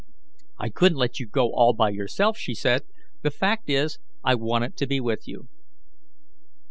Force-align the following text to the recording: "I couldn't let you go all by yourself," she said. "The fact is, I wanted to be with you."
"I 0.57 0.69
couldn't 0.69 0.97
let 0.97 1.19
you 1.19 1.27
go 1.27 1.51
all 1.53 1.73
by 1.73 1.91
yourself," 1.91 2.35
she 2.35 2.55
said. 2.55 2.85
"The 3.21 3.29
fact 3.29 3.69
is, 3.69 3.99
I 4.23 4.33
wanted 4.33 4.75
to 4.77 4.87
be 4.87 4.99
with 4.99 5.27
you." 5.27 5.47